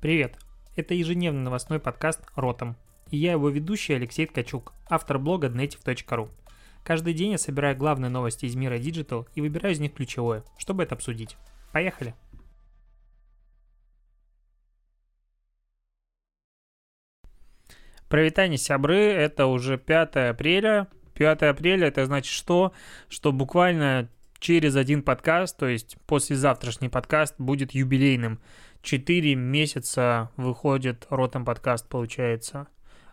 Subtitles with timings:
[0.00, 0.38] Привет!
[0.76, 2.78] Это ежедневный новостной подкаст «Ротом».
[3.10, 6.30] И я его ведущий Алексей Ткачук, автор блога dnetiv.ru.
[6.82, 10.84] Каждый день я собираю главные новости из мира Digital и выбираю из них ключевое, чтобы
[10.84, 11.36] это обсудить.
[11.70, 12.14] Поехали!
[18.08, 20.88] Провитание сябры, это уже 5 апреля.
[21.12, 22.72] 5 апреля это значит что?
[23.10, 24.08] Что буквально
[24.38, 28.40] через один подкаст, то есть послезавтрашний подкаст будет юбилейным.
[28.82, 32.66] Четыре месяца выходит ротом подкаст, получается.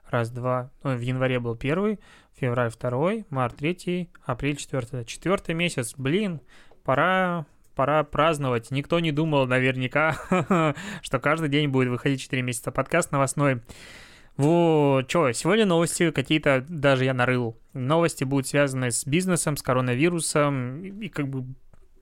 [0.09, 0.71] Раз, два.
[0.83, 1.99] Ну, в январе был первый,
[2.39, 5.03] февраль второй, март третий, апрель четвертый.
[5.03, 6.39] Четвертый месяц, блин,
[6.85, 7.45] пора
[7.75, 8.71] пора праздновать.
[8.71, 10.17] Никто не думал наверняка,
[11.01, 13.61] что каждый день будет выходить 4 месяца подкаст новостной.
[14.35, 17.55] Вот, что, сегодня новости какие-то даже я нарыл.
[17.73, 21.45] Новости будут связаны с бизнесом, с коронавирусом, и как бы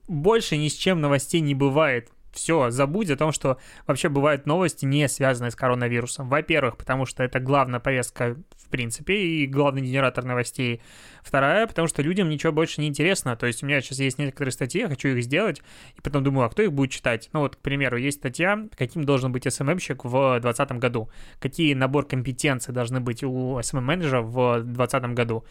[0.08, 4.84] больше ни с чем новостей не бывает все, забудь о том, что вообще бывают новости,
[4.84, 6.28] не связанные с коронавирусом.
[6.28, 10.80] Во-первых, потому что это главная повестка в принципе и главный генератор новостей.
[11.22, 13.36] Вторая, потому что людям ничего больше не интересно.
[13.36, 15.62] То есть у меня сейчас есть некоторые статьи, я хочу их сделать,
[15.96, 17.28] и потом думаю, а кто их будет читать?
[17.32, 22.06] Ну вот, к примеру, есть статья, каким должен быть SMM-щик в 2020 году, какие набор
[22.06, 25.44] компетенций должны быть у SMM-менеджера в 2020 году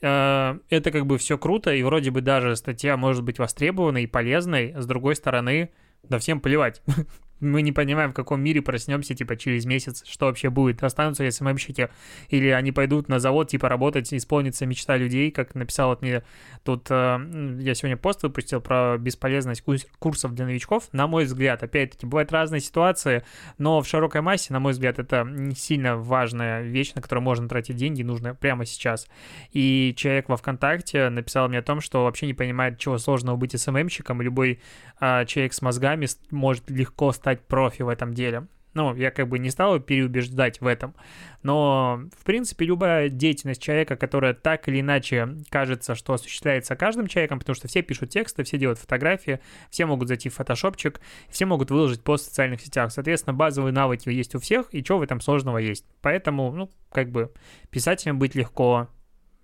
[0.00, 4.06] э, это как бы все круто, и вроде бы даже статья может быть востребованной и
[4.06, 5.70] полезной, с другой стороны,
[6.02, 6.82] да всем плевать.
[7.40, 10.82] Мы не понимаем, в каком мире проснемся, типа, через месяц, что вообще будет.
[10.82, 11.88] Останутся ли СММщики,
[12.28, 16.22] или они пойдут на завод, типа, работать, исполнится мечта людей, как написал вот мне
[16.64, 19.64] тут, э, я сегодня пост выпустил про бесполезность
[19.98, 20.88] курсов для новичков.
[20.92, 23.24] На мой взгляд, опять-таки, бывают разные ситуации,
[23.58, 27.48] но в широкой массе, на мой взгляд, это не сильно важная вещь, на которую можно
[27.48, 29.06] тратить деньги, нужно прямо сейчас.
[29.52, 33.58] И человек во ВКонтакте написал мне о том, что вообще не понимает, чего сложного быть
[33.58, 34.60] СММщиком, любой
[35.00, 38.46] э, человек с мозгами может легко стать стать профи в этом деле.
[38.72, 40.94] Ну, я как бы не стал переубеждать в этом.
[41.42, 47.40] Но, в принципе, любая деятельность человека, которая так или иначе кажется, что осуществляется каждым человеком,
[47.40, 49.40] потому что все пишут тексты, все делают фотографии,
[49.70, 52.92] все могут зайти в фотошопчик, все могут выложить пост в социальных сетях.
[52.92, 55.84] Соответственно, базовые навыки есть у всех, и что в этом сложного есть.
[56.00, 57.32] Поэтому, ну, как бы,
[57.70, 58.88] писателем быть легко,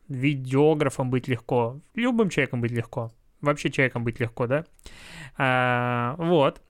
[0.09, 3.13] видеографом быть легко, любым человеком быть легко.
[3.41, 4.65] Вообще человеком быть легко, да?
[5.37, 6.63] А, вот.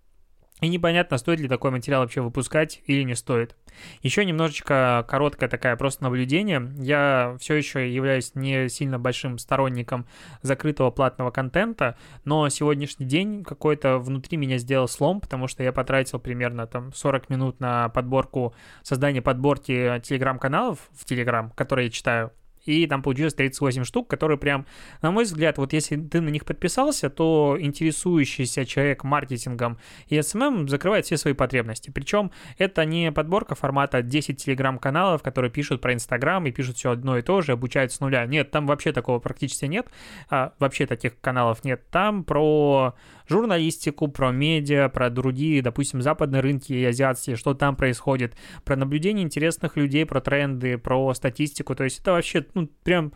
[0.63, 3.55] И непонятно, стоит ли такой материал вообще выпускать или не стоит.
[4.01, 6.73] Еще немножечко короткое такое просто наблюдение.
[6.79, 10.07] Я все еще являюсь не сильно большим сторонником
[10.41, 16.19] закрытого платного контента, но сегодняшний день какой-то внутри меня сделал слом, потому что я потратил
[16.19, 22.33] примерно там 40 минут на подборку, создание подборки телеграм-каналов в Телеграм, которые я читаю
[22.67, 24.67] и там получилось 38 штук, которые прям,
[25.03, 29.79] на мой взгляд, вот если ты на них подписался, то интересующийся человек маркетингом
[30.09, 31.91] и SMM закрывает все свои потребности.
[31.91, 37.19] Причем это не подборка формата 10 телеграм-каналов, которые пишут про Инстаграм и пишут все одно
[37.19, 38.27] и то же, обучают с нуля.
[38.27, 39.87] Нет, там вообще такого практически нет,
[40.31, 41.89] а, вообще таких каналов нет.
[41.91, 42.95] Там про
[43.29, 48.35] журналистику, про медиа, про другие, допустим, западные рынки и азиатские, что там происходит,
[48.65, 51.75] про наблюдение интересных людей, про тренды, про статистику.
[51.75, 53.13] То есть это вообще, ну, прям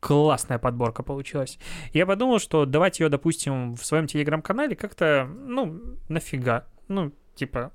[0.00, 1.58] классная подборка получилась.
[1.92, 6.66] Я подумал, что давать ее, допустим, в своем телеграм-канале как-то, ну, нафига.
[6.88, 7.72] Ну, типа,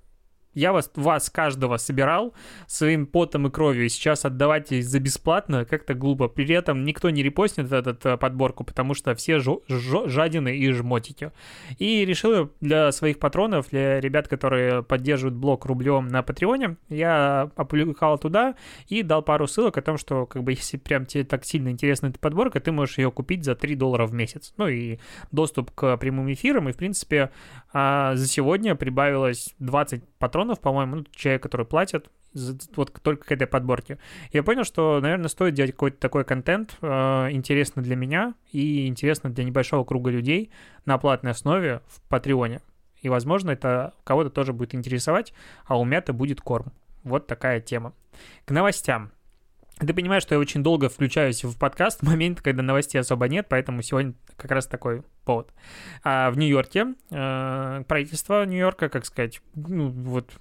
[0.56, 2.34] я вас, вас каждого собирал
[2.66, 6.28] своим потом и кровью, и сейчас отдавать за бесплатно как-то глупо.
[6.28, 10.72] При этом никто не репостнет эту э, подборку, потому что все жо- жо- жадины и
[10.72, 11.32] жмотики.
[11.78, 18.18] И решил для своих патронов, для ребят, которые поддерживают блог рублем на Патреоне, я опубликовал
[18.18, 18.56] туда
[18.88, 22.08] и дал пару ссылок о том, что как бы если прям тебе так сильно интересна
[22.08, 24.54] эта подборка, ты можешь ее купить за 3 доллара в месяц.
[24.58, 25.00] Ну и
[25.32, 27.32] доступ к прямым эфирам, и в принципе
[27.74, 32.10] а, за сегодня прибавилось 20 патронов, по-моему, ну, человек, который платит,
[32.76, 33.98] вот только к этой подборке.
[34.32, 36.88] Я понял, что, наверное, стоит делать какой-то такой контент, э,
[37.32, 40.52] интересно для меня и интересно для небольшого круга людей
[40.86, 42.62] на платной основе в Патреоне.
[43.02, 45.34] И, возможно, это кого-то тоже будет интересовать,
[45.66, 46.74] а у меня-то будет корм.
[47.04, 47.94] Вот такая тема.
[48.46, 49.12] К новостям.
[49.80, 53.48] Ты понимаешь, что я очень долго включаюсь в подкаст в момент, когда новостей особо нет,
[53.50, 55.54] поэтому сегодня как раз такой повод.
[56.04, 60.32] А в Нью-Йорке э, правительство Нью-Йорка, как сказать, ну вот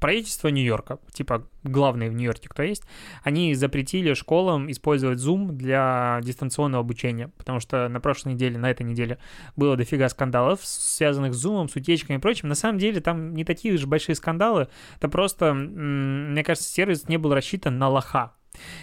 [0.00, 2.82] правительство Нью-Йорка, типа главные в Нью-Йорке, кто есть,
[3.22, 8.82] они запретили школам использовать Zoom для дистанционного обучения, потому что на прошлой неделе, на этой
[8.82, 9.18] неделе
[9.56, 12.48] было дофига скандалов, связанных с Zoom, с утечками и прочим.
[12.48, 17.18] На самом деле там не такие уж большие скандалы, это просто, мне кажется, сервис не
[17.18, 18.32] был рассчитан на лоха.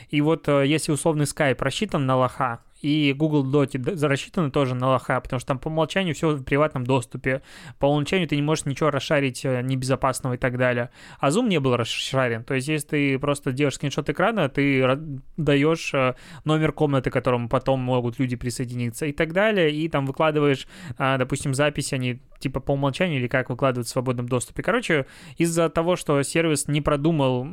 [0.10, 4.90] И вот э, если условный Skype рассчитан на лоха, и Google Доти рассчитаны тоже на
[4.90, 7.42] лоха, потому что там по умолчанию все в приватном доступе.
[7.80, 10.92] По умолчанию ты не можешь ничего расшарить э, небезопасного и так далее.
[11.20, 12.44] А Zoom не был расшарен.
[12.44, 15.00] То есть, если ты просто делаешь скриншот экрана, ты
[15.36, 16.14] даешь э,
[16.44, 20.68] номер комнаты, к которому потом могут люди присоединиться и так далее, и там выкладываешь,
[20.98, 24.64] допустим, записи, они типа по умолчанию или как выкладывают в свободном доступе.
[24.64, 25.06] Короче,
[25.38, 27.48] из-за того, что сервис не продумал,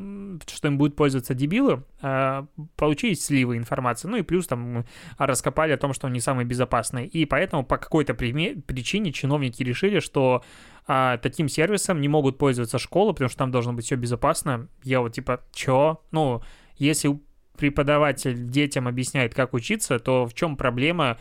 [0.47, 2.47] что им будет пользоваться дебилы, а,
[2.77, 4.09] получились сливы информации.
[4.09, 4.85] Ну и плюс там
[5.19, 7.07] раскопали о том, что он не самый безопасный.
[7.07, 10.43] И поэтому по какой-то причине чиновники решили, что
[10.87, 14.69] а, таким сервисом не могут пользоваться школы, потому что там должно быть все безопасно.
[14.83, 16.01] Я вот типа, чё?
[16.11, 16.43] Ну,
[16.77, 17.21] если
[17.57, 21.19] преподаватель детям объясняет, как учиться, то в чем проблема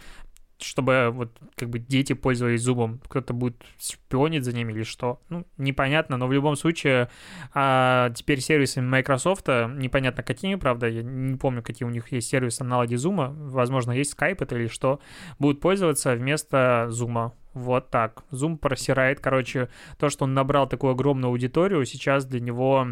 [0.64, 5.46] чтобы вот как бы дети пользовались зубом, кто-то будет шпионить за ними или что, ну,
[5.58, 7.10] непонятно, но в любом случае
[7.54, 12.62] а, теперь сервисы Microsoft, непонятно какими, правда, я не помню, какие у них есть сервисы
[12.62, 15.00] аналоги Zoom, возможно, есть Skype это или что,
[15.40, 17.32] будут пользоваться вместо Zoom.
[17.54, 18.24] Вот так.
[18.32, 22.88] Zoom просирает, короче, то, что он набрал такую огромную аудиторию, сейчас для него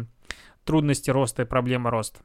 [0.64, 2.20] трудности роста и проблема роста.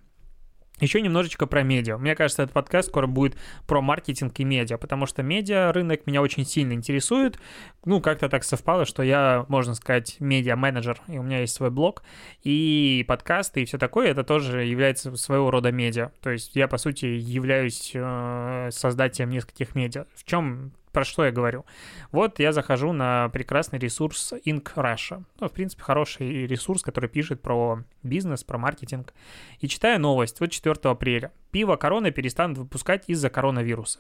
[0.82, 1.98] Еще немножечко про медиа.
[1.98, 6.22] Мне кажется, этот подкаст скоро будет про маркетинг и медиа, потому что медиа рынок меня
[6.22, 7.40] очень сильно интересует.
[7.86, 12.04] Ну, как-то так совпало, что я, можно сказать, медиа-менеджер, и у меня есть свой блог,
[12.44, 16.12] и подкасты, и все такое, это тоже является своего рода медиа.
[16.22, 20.06] То есть я, по сути, являюсь э, создателем нескольких медиа.
[20.14, 21.66] В чем про что я говорю?
[22.14, 24.64] Вот я захожу на прекрасный ресурс Inc.
[24.76, 25.26] Russia.
[25.42, 29.14] Ну, в принципе, хороший ресурс, который пишет про бизнес, про маркетинг.
[29.60, 30.40] И читаю новость.
[30.40, 31.34] Вот 4 апреля.
[31.52, 34.00] Пиво Корона перестанут выпускать из-за коронавируса.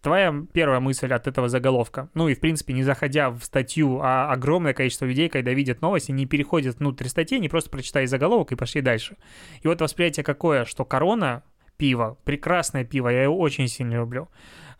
[0.00, 4.32] Твоя первая мысль от этого заголовка, ну и, в принципе, не заходя в статью, а
[4.32, 8.56] огромное количество людей, когда видят новости, не переходят внутрь статьи, не просто прочитали заголовок и
[8.56, 9.18] пошли дальше.
[9.60, 11.42] И вот восприятие какое, что корона
[11.76, 14.28] пиво, прекрасное пиво, я его очень сильно люблю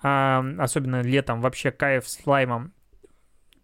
[0.03, 2.73] а, особенно летом, вообще кайф с лаймом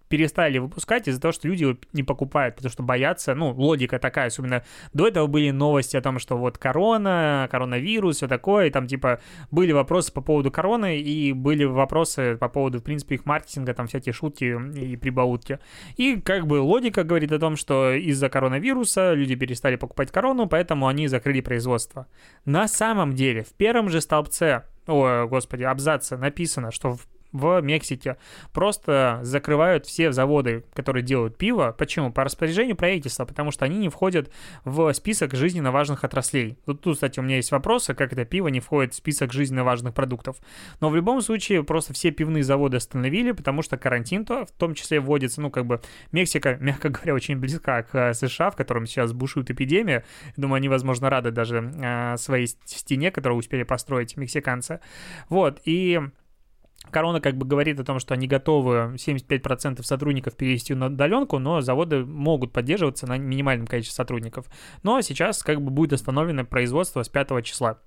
[0.09, 4.27] перестали выпускать из-за того, что люди его не покупают, потому что боятся, ну, логика такая,
[4.27, 8.87] особенно до этого были новости о том, что вот корона, коронавирус, все такое, и там,
[8.87, 9.21] типа,
[9.51, 13.87] были вопросы по поводу короны, и были вопросы по поводу, в принципе, их маркетинга, там
[13.87, 15.59] всякие шутки и прибаутки.
[15.97, 20.87] И как бы логика говорит о том, что из-за коронавируса люди перестали покупать корону, поэтому
[20.87, 22.07] они закрыли производство.
[22.45, 28.17] На самом деле, в первом же столбце о, господи, абзаце написано, что в в Мексике
[28.53, 31.75] просто закрывают все заводы, которые делают пиво.
[31.77, 32.13] Почему?
[32.13, 34.31] По распоряжению правительства, потому что они не входят
[34.65, 36.59] в список жизненно важных отраслей.
[36.67, 39.65] Тут, тут, кстати, у меня есть вопросы, как это пиво не входит в список жизненно
[39.65, 40.37] важных продуктов.
[40.81, 44.75] Но в любом случае просто все пивные заводы остановили, потому что карантин то в том
[44.75, 45.81] числе вводится, ну, как бы
[46.13, 50.05] Мексика, мягко говоря, очень близка к э, США, в котором сейчас бушует эпидемия.
[50.37, 54.81] Думаю, они, возможно, рады даже э, своей стене, которую успели построить мексиканцы.
[55.29, 56.01] Вот, и
[56.91, 61.61] Корона как бы говорит о том, что они готовы 75% сотрудников перевести на удаленку, но
[61.61, 64.47] заводы могут поддерживаться на минимальном количестве сотрудников.
[64.83, 67.81] Но сейчас как бы будет остановлено производство с 5 числа.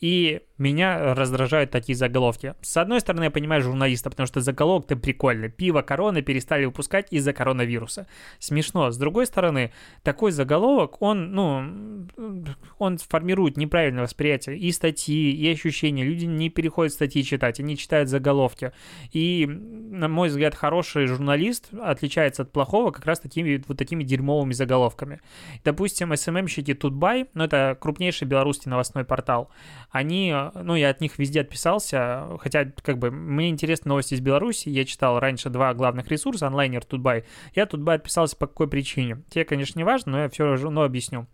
[0.00, 2.54] И меня раздражают такие заголовки.
[2.60, 5.48] С одной стороны, я понимаю журналиста, потому что заголовок-то прикольный.
[5.48, 8.06] Пиво короны перестали выпускать из-за коронавируса.
[8.38, 8.90] Смешно.
[8.90, 9.72] С другой стороны,
[10.02, 12.06] такой заголовок, он, ну,
[12.78, 16.04] он формирует неправильное восприятие и статьи, и ощущения.
[16.04, 18.72] Люди не переходят статьи читать, они читают заголовки.
[19.12, 24.52] И, на мой взгляд, хороший журналист отличается от плохого как раз такими вот такими дерьмовыми
[24.52, 25.20] заголовками.
[25.64, 29.50] Допустим, SMM-щики Тутбай, ну, это крупнейший белорусский новостной портал,
[29.90, 34.68] они ну, я от них везде отписался, хотя, как бы, мне интересны новости из Беларуси,
[34.68, 37.24] я читал раньше два главных ресурса, онлайнер, Тутбай,
[37.54, 39.22] я Тутбай отписался по какой причине.
[39.30, 41.26] Тебе, конечно, не важно, но я все равно объясню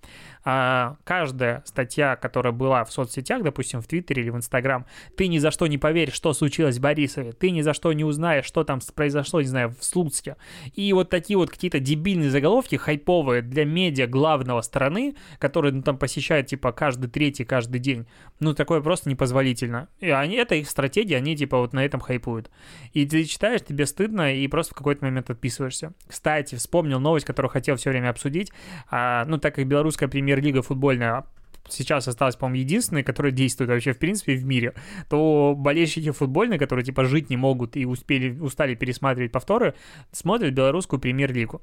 [0.45, 4.87] а, каждая статья, которая была в соцсетях, допустим, в Твиттере или в Инстаграм,
[5.17, 8.05] ты ни за что не поверишь, что случилось в Борисове, ты ни за что не
[8.05, 10.37] узнаешь, что там произошло, не знаю, в Слуцке.
[10.75, 15.99] И вот такие вот какие-то дебильные заголовки, хайповые для медиа главного страны, которые ну, там
[15.99, 18.07] посещают типа каждый третий, каждый день,
[18.39, 19.89] ну такое просто непозволительно.
[20.01, 22.51] И они, это их стратегия, они типа вот на этом хайпуют.
[22.93, 25.93] И ты читаешь, тебе стыдно, и просто в какой-то момент отписываешься.
[26.07, 28.53] Кстати, вспомнил новость, которую хотел все время обсудить.
[28.91, 31.25] А, ну, так как белорусская премьер премьер-лига футбольная
[31.69, 34.75] сейчас осталась, по-моему, единственной, которая действует вообще, в принципе, в мире,
[35.09, 39.75] то болельщики футбольные, которые, типа, жить не могут и успели, устали пересматривать повторы,
[40.11, 41.63] смотрят белорусскую премьер-лигу.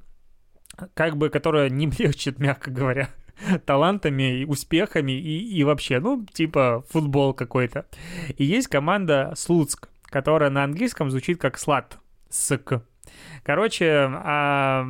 [0.93, 3.09] Как бы, которая не блещет, мягко говоря,
[3.65, 7.85] талантами успехами и, и вообще, ну, типа, футбол какой-то.
[8.37, 11.97] И есть команда Слуцк, которая на английском звучит как слад.
[12.29, 12.81] Ск.
[13.43, 14.85] Короче, а,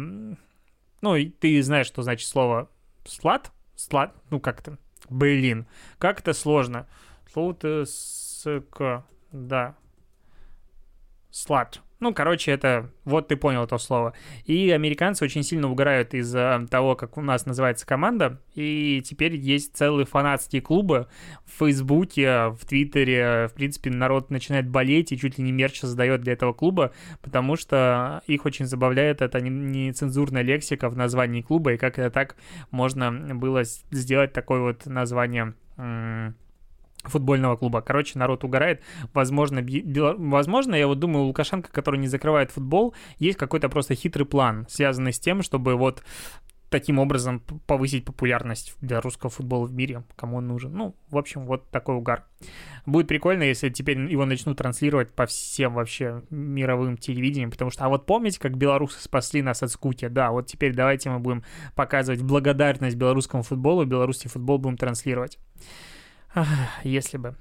[1.01, 2.69] ну, ты знаешь, что значит слово
[3.05, 4.15] слад, Слад...
[4.31, 4.77] Ну, как то
[5.09, 5.67] Блин.
[5.99, 6.87] Как это сложно.
[7.31, 8.45] Слово-то с...
[9.31, 9.75] да.
[11.31, 11.79] Slut.
[11.99, 12.91] Ну, короче, это...
[13.05, 14.13] Вот ты понял это слово.
[14.45, 18.39] И американцы очень сильно угорают из-за того, как у нас называется команда.
[18.53, 21.07] И теперь есть целые фанатские клубы
[21.45, 23.47] в Фейсбуке, в Твиттере.
[23.47, 27.55] В принципе, народ начинает болеть и чуть ли не мерч создает для этого клуба, потому
[27.55, 32.35] что их очень забавляет эта нецензурная лексика в названии клуба, и как это так
[32.71, 35.53] можно было сделать такое вот название
[37.03, 37.81] футбольного клуба.
[37.81, 38.81] Короче, народ угорает.
[39.13, 40.15] Возможно, Бел...
[40.17, 44.65] возможно, я вот думаю, у Лукашенко, который не закрывает футбол, есть какой-то просто хитрый план,
[44.69, 46.03] связанный с тем, чтобы вот
[46.69, 50.73] таким образом повысить популярность белорусского футбола в мире, кому он нужен.
[50.73, 52.25] Ну, в общем, вот такой угар.
[52.85, 57.89] Будет прикольно, если теперь его начнут транслировать по всем вообще мировым телевидениям, потому что, а
[57.89, 60.07] вот помните, как белорусы спасли нас от скуки?
[60.07, 61.43] Да, вот теперь давайте мы будем
[61.75, 65.37] показывать благодарность белорусскому футболу, белорусский футбол будем транслировать.
[66.83, 67.35] Если бы.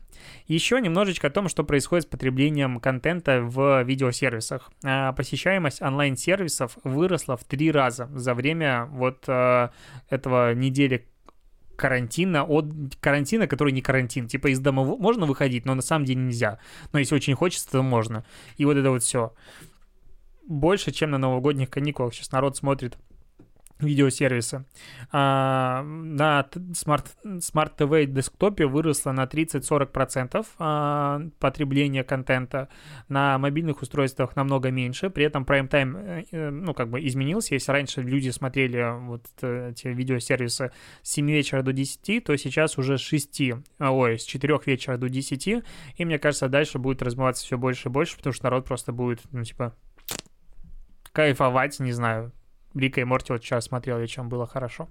[0.46, 4.70] Еще немножечко о том, что происходит с потреблением контента в видеосервисах.
[4.84, 9.68] А, посещаемость онлайн-сервисов выросла в три раза за время вот э,
[10.08, 11.06] этого недели
[11.76, 12.66] карантина от
[13.00, 14.28] карантина, который не карантин.
[14.28, 16.58] Типа из дома можно выходить, но на самом деле нельзя.
[16.92, 18.24] Но если очень хочется, то можно.
[18.56, 19.34] И вот это вот все.
[20.46, 22.14] Больше, чем на новогодних каникулах.
[22.14, 22.96] Сейчас народ смотрит
[23.78, 24.64] видеосервисы.
[25.12, 32.68] А, на Smart, Smart TV десктопе выросло на 30-40% а, потребление контента,
[33.08, 37.54] на мобильных устройствах намного меньше, при этом Prime Time, э, э, ну, как бы изменился,
[37.54, 42.98] если раньше люди смотрели вот эти видеосервисы с 7 вечера до 10, то сейчас уже
[42.98, 45.46] с 6, ой, с 4 вечера до 10,
[45.96, 49.20] и мне кажется, дальше будет размываться все больше и больше, потому что народ просто будет,
[49.32, 49.74] ну, типа,
[51.12, 52.32] кайфовать, не знаю,
[52.78, 54.88] Рика и Морти вот сейчас смотрел, и чем было хорошо.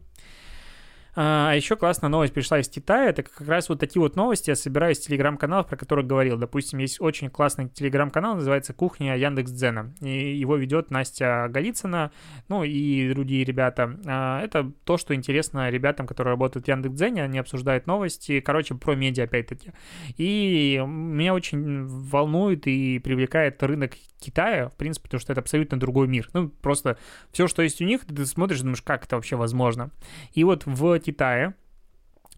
[1.16, 3.10] А, а еще классная новость пришла из Китая.
[3.10, 6.38] Это как раз вот такие вот новости я собираю из телеграм-каналов, про которые говорил.
[6.38, 9.94] Допустим, есть очень классный телеграм-канал, называется «Кухня Яндекс Дзена».
[10.02, 12.12] И его ведет Настя Голицына,
[12.50, 13.98] ну и другие ребята.
[14.06, 17.24] А, это то, что интересно ребятам, которые работают в Яндекс Дзене.
[17.24, 19.72] Они обсуждают новости, короче, про медиа опять-таки.
[20.18, 26.08] И меня очень волнует и привлекает рынок Китая, в принципе, потому что это абсолютно другой
[26.08, 26.30] мир.
[26.34, 26.98] Ну, просто
[27.32, 29.92] все, что есть у них, ты смотришь, думаешь, как это вообще возможно.
[30.34, 31.54] И вот в Китае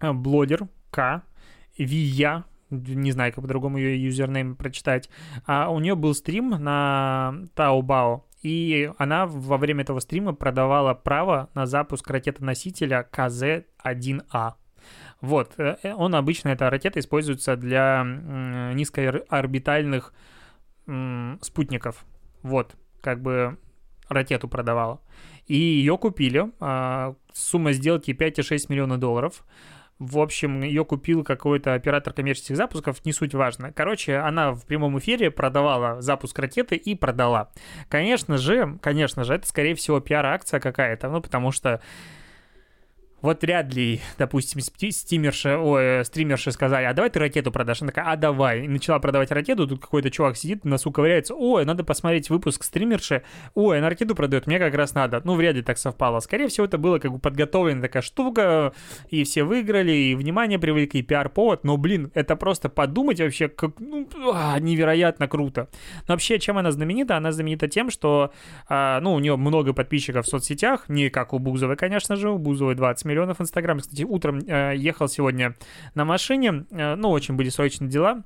[0.01, 1.23] э, блогер К,
[1.77, 5.09] Вия, не знаю, как по-другому ее юзернейм прочитать,
[5.45, 11.49] а у нее был стрим на Taobao, и она во время этого стрима продавала право
[11.53, 14.53] на запуск ракетоносителя КЗ-1А.
[15.21, 18.03] Вот, э, э, он обычно, эта ракета используется для
[18.73, 20.13] низкоорбитальных
[21.41, 22.05] спутников.
[22.43, 23.57] Вот, как бы
[24.09, 25.01] ракету продавала.
[25.47, 26.51] И ее купили.
[27.37, 29.45] Сумма сделки 5,6 миллиона долларов.
[29.99, 33.71] В общем, ее купил какой-то оператор коммерческих запусков, не суть важно.
[33.73, 37.51] Короче, она в прямом эфире продавала запуск ракеты и продала.
[37.89, 41.81] Конечно же, конечно же, это, скорее всего, пиар-акция какая-то, ну, потому что
[43.21, 47.81] вот вряд ли, допустим, стимерши, ой, стримерши сказали, а давай ты ракету продашь.
[47.81, 48.65] Она такая, а давай.
[48.65, 52.63] И начала продавать ракету, тут какой-то чувак сидит, на носу ковыряется, ой, надо посмотреть выпуск
[52.63, 53.23] стримерши,
[53.55, 55.21] ой, она ракету продает, мне как раз надо.
[55.23, 56.19] Ну, вряд ли так совпало.
[56.19, 58.73] Скорее всего, это было как бы подготовленная такая штука,
[59.09, 63.79] и все выиграли, и внимание привлекли, и пиар-повод, но, блин, это просто подумать вообще, как,
[63.79, 65.69] ну, а, невероятно круто.
[66.07, 67.17] Но вообще, чем она знаменита?
[67.17, 68.31] Она знаменита тем, что,
[68.69, 72.37] а, ну, у нее много подписчиков в соцсетях, не как у Бузовой, конечно же, у
[72.37, 73.79] Бузовой 20 миллионов Инстаграм.
[73.79, 75.55] Кстати, утром э, ехал сегодня
[75.95, 78.23] на машине, э, ну, очень были срочные дела,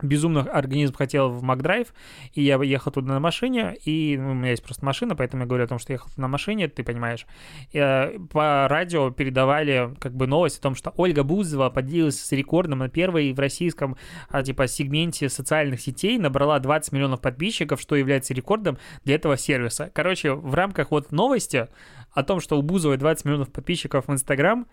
[0.00, 1.94] безумно организм хотел в Макдрайв,
[2.32, 5.46] и я ехал туда на машине, и ну, у меня есть просто машина, поэтому я
[5.46, 7.26] говорю о том, что ехал на машине, ты понимаешь.
[7.72, 12.32] И, э, по радио передавали как бы новость о том, что Ольга Бузова поделилась с
[12.32, 13.96] рекордом на первой в российском
[14.28, 19.90] а, типа сегменте социальных сетей, набрала 20 миллионов подписчиков, что является рекордом для этого сервиса.
[19.94, 21.68] Короче, в рамках вот новости
[22.12, 24.66] о том, что у Бузовой 20 миллионов подписчиков в Инстаграм,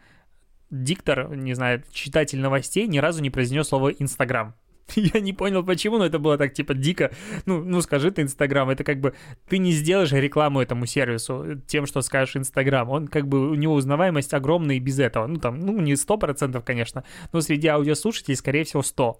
[0.69, 4.55] диктор, не знаю, читатель новостей ни разу не произнес слово Инстаграм.
[4.95, 7.11] Я не понял, почему, но это было так, типа, дико.
[7.45, 9.13] Ну, ну скажи ты Инстаграм, это как бы
[9.47, 12.89] ты не сделаешь рекламу этому сервису тем, что скажешь Инстаграм.
[12.89, 15.27] Он как бы, у него узнаваемость огромная и без этого.
[15.27, 19.19] Ну, там, ну, не сто процентов, конечно, но среди аудиослушателей, скорее всего, 100.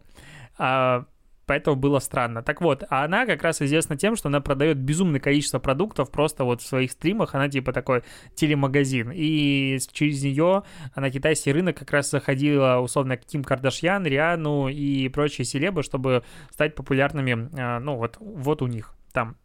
[0.58, 1.06] А,
[1.50, 2.44] поэтому было странно.
[2.44, 6.44] Так вот, а она как раз известна тем, что она продает безумное количество продуктов просто
[6.44, 8.04] вот в своих стримах, она типа такой
[8.36, 10.62] телемагазин, и через нее
[10.96, 16.76] на китайский рынок как раз заходила условно Ким Кардашьян, Рианну и прочие селебы, чтобы стать
[16.76, 19.36] популярными, а, ну вот, вот у них там.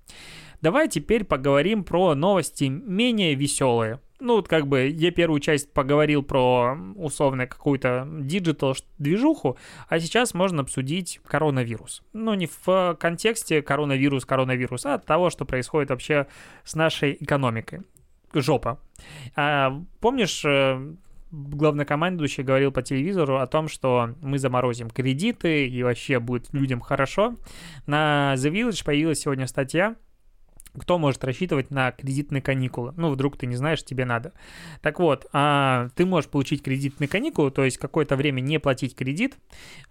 [0.60, 3.98] Давай теперь поговорим про новости менее веселые.
[4.20, 10.34] Ну, вот как бы я первую часть поговорил про условно какую-то digital движуху, а сейчас
[10.34, 12.02] можно обсудить коронавирус.
[12.12, 16.26] Ну, не в контексте коронавирус, коронавирус, а от того, что происходит вообще
[16.64, 17.82] с нашей экономикой.
[18.32, 18.80] Жопа.
[19.36, 20.94] А, помнишь, э,
[21.30, 27.36] главнокомандующий говорил по телевизору о том, что мы заморозим кредиты и вообще будет людям хорошо.
[27.86, 29.96] На The Village появилась сегодня статья,
[30.78, 32.92] кто может рассчитывать на кредитные каникулы?
[32.96, 34.32] Ну, вдруг ты не знаешь, тебе надо.
[34.82, 39.36] Так вот, а, ты можешь получить кредитные каникулы, то есть какое-то время не платить кредит,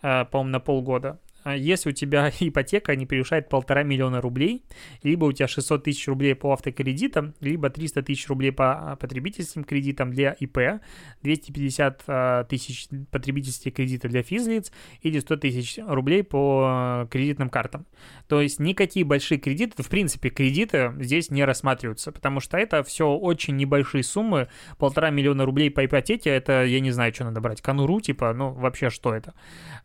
[0.01, 1.19] а, по-моему, на полгода,
[1.51, 4.63] если у тебя ипотека не превышает полтора миллиона рублей,
[5.03, 9.63] либо у тебя 600 тысяч рублей по автокредитам, либо 300 тысяч рублей по а, потребительским
[9.63, 10.81] кредитам для ИП,
[11.21, 14.71] 250 а, тысяч потребительских кредитов для физлиц
[15.01, 17.85] или 100 тысяч рублей по кредитным картам.
[18.27, 23.09] То есть никакие большие кредиты, в принципе, кредиты здесь не рассматриваются, потому что это все
[23.09, 24.47] очень небольшие суммы,
[24.77, 28.51] полтора миллиона рублей по ипотеке, это, я не знаю, что надо брать, конуру, типа, ну,
[28.51, 29.33] вообще, что это?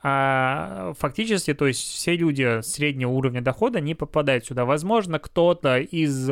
[0.02, 4.64] А, фактически то есть все люди среднего уровня дохода не попадают сюда.
[4.64, 6.30] Возможно, кто-то из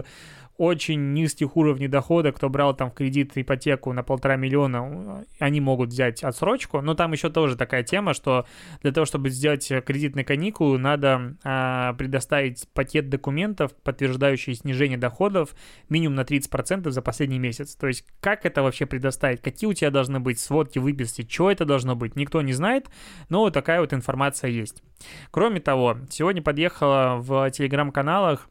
[0.59, 5.91] очень низких уровней дохода, кто брал там в кредит ипотеку на полтора миллиона, они могут
[5.91, 6.81] взять отсрочку.
[6.81, 8.47] Но там еще тоже такая тема, что
[8.83, 15.55] для того, чтобы сделать кредитные каникулы, надо а, предоставить пакет документов, подтверждающий снижение доходов
[15.89, 17.75] минимум на 30% за последний месяц.
[17.75, 21.65] То есть как это вообще предоставить, какие у тебя должны быть сводки выписки, что это
[21.65, 22.89] должно быть, никто не знает,
[23.29, 24.83] но такая вот информация есть.
[25.31, 28.49] Кроме того, сегодня подъехала в телеграм-каналах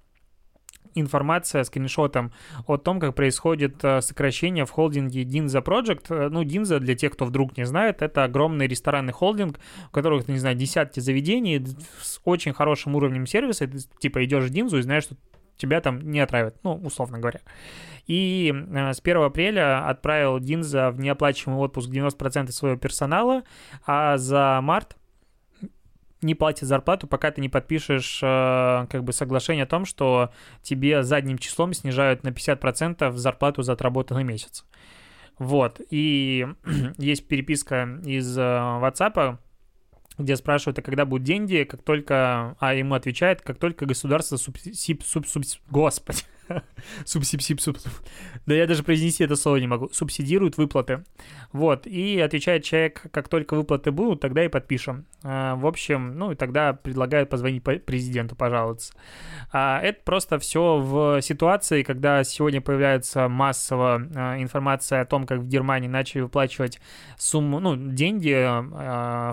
[0.95, 2.31] информация скриншотом
[2.65, 6.05] о том, как происходит э, сокращение в холдинге Dinza Project.
[6.09, 9.59] Э, ну, Dinza, для тех, кто вдруг не знает, это огромный ресторанный холдинг,
[9.89, 11.63] у которых, не знаю, десятки заведений
[12.01, 13.67] с очень хорошим уровнем сервиса.
[13.67, 15.15] Ты, типа, идешь в Динзу и знаешь, что
[15.57, 17.41] тебя там не отравят, ну, условно говоря.
[18.07, 23.43] И э, с 1 апреля отправил Динза в неоплачиваемый отпуск 90% своего персонала,
[23.85, 24.95] а за март
[26.25, 31.03] не платит зарплату, пока ты не подпишешь э, как бы соглашение о том, что тебе
[31.03, 34.65] задним числом снижают на 50% зарплату за отработанный месяц.
[35.37, 36.47] Вот, и
[36.97, 39.37] есть переписка из э, WhatsApp,
[40.17, 45.03] где спрашивают, а когда будут деньги, как только, а ему отвечает, как только государство субсип,
[45.03, 46.21] суб, суб, господи,
[47.05, 47.77] субсип, суб,
[48.45, 51.03] да я даже произнести это слово не могу, субсидируют выплаты.
[51.51, 55.05] Вот, и отвечает человек, как только выплаты будут, тогда и подпишем.
[55.23, 58.93] А, в общем, ну и тогда предлагают позвонить президенту, пожаловаться.
[59.51, 65.39] А, это просто все в ситуации, когда сегодня появляется массово а, информация о том, как
[65.39, 66.79] в Германии начали выплачивать
[67.17, 68.35] сумму, ну, деньги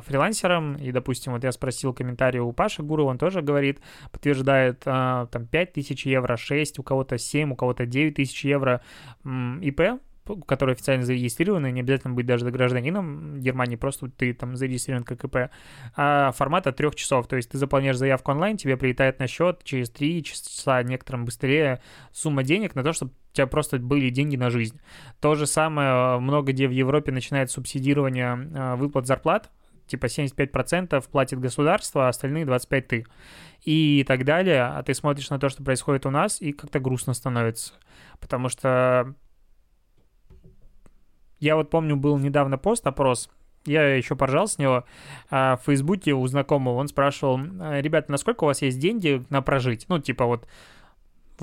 [0.07, 5.29] фрилансерам, и, допустим, вот я спросил комментарий у Паши Гурова, он тоже говорит, подтверждает, там,
[5.29, 8.81] 5 тысяч евро, 6, у кого-то 7, у кого-то 9 тысяч евро
[9.25, 10.01] ИП,
[10.47, 15.51] который официально зарегистрированы, не обязательно быть даже гражданином Германии, просто ты там зарегистрирован как ИП,
[15.97, 19.91] а формат трех часов, то есть ты заполняешь заявку онлайн, тебе прилетает на счет через
[19.91, 21.81] три часа, некоторым быстрее
[22.12, 24.81] сумма денег на то, чтобы у тебя просто были деньги на жизнь.
[25.21, 29.51] То же самое много где в Европе начинает субсидирование а, выплат зарплат,
[29.93, 33.07] типа 75% платит государство, а остальные 25% ты.
[33.63, 34.63] И так далее.
[34.65, 37.75] А ты смотришь на то, что происходит у нас, и как-то грустно становится.
[38.19, 39.15] Потому что
[41.39, 43.29] я вот помню, был недавно пост, опрос,
[43.65, 44.85] я еще поржал с него,
[45.31, 49.43] а в Фейсбуке у знакомого он спрашивал, «А, ребята, насколько у вас есть деньги на
[49.43, 49.87] прожить?
[49.89, 50.47] Ну, типа вот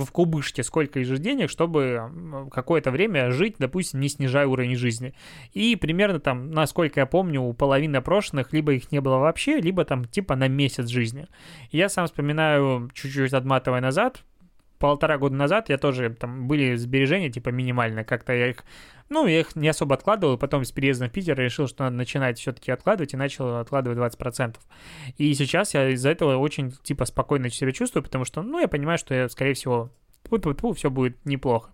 [0.05, 5.13] в кубышке сколько же денег, чтобы какое-то время жить, допустим, не снижая уровень жизни.
[5.53, 9.85] И примерно там, насколько я помню, у половины опрошенных либо их не было вообще, либо
[9.85, 11.27] там типа на месяц жизни.
[11.71, 14.23] я сам вспоминаю, чуть-чуть отматывая назад,
[14.79, 18.63] полтора года назад я тоже, там были сбережения, типа минимально, как-то я их,
[19.09, 22.39] ну, я их не особо откладывал, потом с переездом в Питер решил, что надо начинать
[22.39, 24.55] все-таки откладывать, и начал откладывать 20%.
[25.17, 28.97] И сейчас я из-за этого очень, типа, спокойно себя чувствую, потому что, ну, я понимаю,
[28.97, 29.91] что я, скорее всего,
[30.23, 31.71] тьфу все будет неплохо.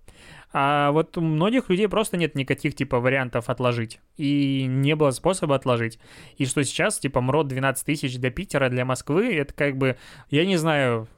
[0.58, 4.00] А вот у многих людей просто нет никаких, типа, вариантов отложить.
[4.16, 6.00] И не было способа отложить.
[6.38, 9.98] И что сейчас, типа, МРОД 12 тысяч до Питера, для Москвы, это как бы,
[10.30, 11.10] я не знаю,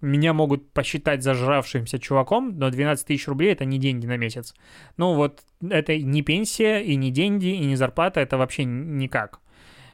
[0.00, 4.54] меня могут посчитать зажравшимся чуваком, но 12 тысяч рублей это не деньги на месяц.
[4.96, 9.40] Ну вот это не пенсия, и не деньги, и не зарплата, это вообще никак.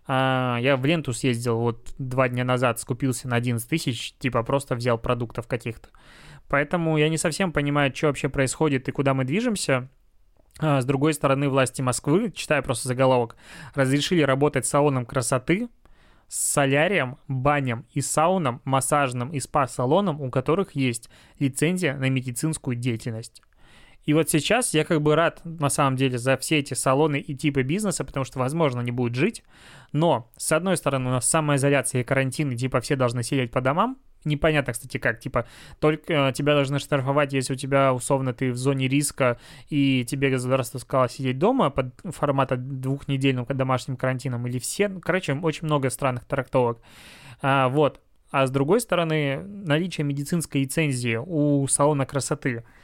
[0.06, 4.74] А, я в ленту съездил вот два дня назад, скупился на 11 тысяч, типа просто
[4.74, 5.88] взял продуктов каких-то.
[6.48, 9.88] Поэтому я не совсем понимаю, что вообще происходит и куда мы движемся.
[10.58, 13.36] А, с другой стороны, власти Москвы, читаю просто заголовок,
[13.74, 15.68] разрешили работать салоном красоты,
[16.32, 23.42] с солярием, баням и сауном, массажным и спа-салоном, у которых есть лицензия на медицинскую деятельность.
[24.06, 27.36] И вот сейчас я как бы рад, на самом деле, за все эти салоны и
[27.36, 29.44] типы бизнеса, потому что, возможно, они будут жить.
[29.92, 33.60] Но, с одной стороны, у нас самоизоляция и карантин, и типа все должны сидеть по
[33.60, 33.98] домам.
[34.24, 35.46] Непонятно, кстати, как, типа,
[35.80, 40.30] только э, тебя должны штрафовать, если у тебя, условно, ты в зоне риска, и тебе
[40.30, 45.90] государство сказало сидеть дома под формата двухнедельным домашним карантином, или все, ну, короче, очень много
[45.90, 46.78] странных трактовок.
[47.40, 48.00] А, вот.
[48.30, 52.64] А с другой стороны, наличие медицинской лицензии у салона красоты–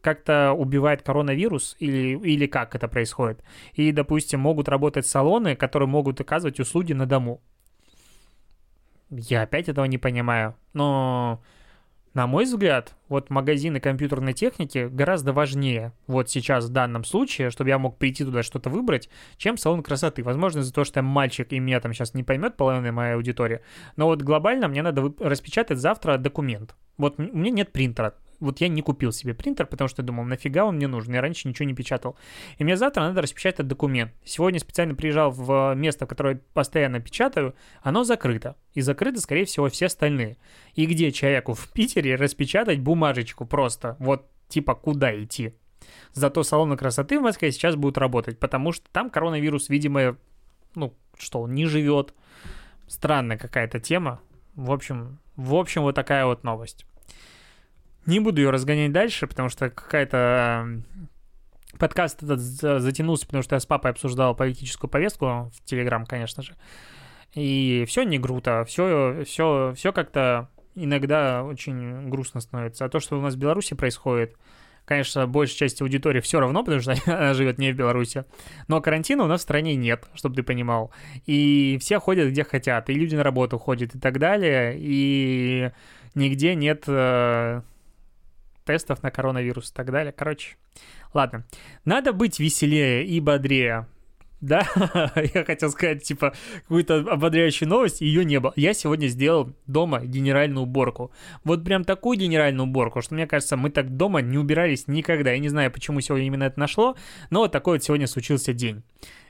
[0.00, 3.42] как-то убивает коронавирус или, или как это происходит.
[3.74, 7.40] И, допустим, могут работать салоны, которые могут оказывать услуги на дому.
[9.10, 10.54] Я опять этого не понимаю.
[10.74, 11.42] Но,
[12.14, 17.70] на мой взгляд, вот магазины компьютерной техники гораздо важнее вот сейчас в данном случае, чтобы
[17.70, 20.22] я мог прийти туда что-то выбрать, чем салон красоты.
[20.22, 23.60] Возможно, из-за того, что я мальчик, и меня там сейчас не поймет половина моей аудитории.
[23.96, 26.74] Но вот глобально мне надо распечатать завтра документ.
[26.96, 30.64] Вот у меня нет принтера вот я не купил себе принтер, потому что думал, нафига
[30.64, 32.16] он мне нужен, я раньше ничего не печатал.
[32.58, 34.12] И мне завтра надо распечатать документ.
[34.24, 38.56] Сегодня специально приезжал в место, в которое постоянно печатаю, оно закрыто.
[38.74, 40.36] И закрыты, скорее всего, все остальные.
[40.74, 45.54] И где человеку в Питере распечатать бумажечку просто, вот типа куда идти.
[46.12, 50.16] Зато салоны красоты в Москве сейчас будут работать, потому что там коронавирус, видимо,
[50.74, 52.14] ну, что, не живет.
[52.86, 54.20] Странная какая-то тема.
[54.54, 56.84] В общем, в общем, вот такая вот новость.
[58.08, 60.80] Не буду ее разгонять дальше, потому что какая-то
[61.78, 66.54] подкаст этот затянулся, потому что я с папой обсуждал политическую повестку в Телеграм, конечно же.
[67.34, 72.86] И все не круто, все, все, все как-то иногда очень грустно становится.
[72.86, 74.36] А то, что у нас в Беларуси происходит,
[74.86, 78.24] конечно, большей части аудитории все равно, потому что она живет не в Беларуси.
[78.68, 80.92] Но карантина у нас в стране нет, чтобы ты понимал.
[81.26, 84.76] И все ходят где хотят, и люди на работу ходят и так далее.
[84.78, 85.72] И
[86.14, 87.60] нигде нет э,
[88.68, 90.12] тестов на коронавирус и так далее.
[90.12, 90.56] Короче,
[91.14, 91.46] ладно.
[91.86, 93.86] Надо быть веселее и бодрее.
[94.40, 94.68] Да,
[95.34, 98.52] я хотел сказать, типа, какую-то ободряющую новость, ее не было.
[98.54, 101.10] Я сегодня сделал дома генеральную уборку.
[101.44, 105.32] Вот прям такую генеральную уборку, что, мне кажется, мы так дома не убирались никогда.
[105.32, 106.94] Я не знаю, почему сегодня именно это нашло,
[107.30, 108.84] но вот такой вот сегодня случился день.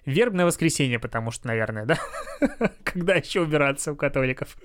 [0.08, 1.98] Вербное воскресенье, потому что, наверное, да?
[2.82, 4.56] Когда еще убираться у католиков?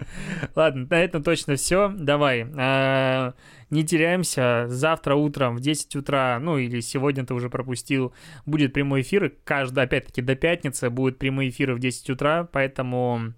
[0.56, 1.90] Ладно, на этом точно все.
[1.94, 3.34] Давай, а,
[3.70, 4.68] не теряемся.
[4.70, 8.14] Завтра утром в 10 утра, ну или сегодня ты уже пропустил,
[8.46, 9.34] будет прямой эфир.
[9.44, 13.34] Каждый, опять-таки, до пятницы будут прямые эфиры в 10 утра, поэтому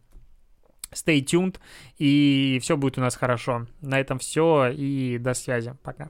[0.91, 1.55] stay tuned,
[1.97, 3.65] и все будет у нас хорошо.
[3.81, 5.73] На этом все, и до связи.
[5.81, 6.09] Пока.